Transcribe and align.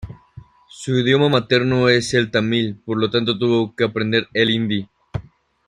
Su 0.67 0.97
idioma 0.97 1.29
materno 1.29 1.87
es 1.87 2.15
el 2.15 2.31
tamil 2.31 2.81
por 2.83 2.97
lo 2.97 3.11
tanto 3.11 3.37
tuvo 3.37 3.75
que 3.75 3.83
aprender 3.83 4.27
el 4.33 4.49
hindi. 4.49 4.87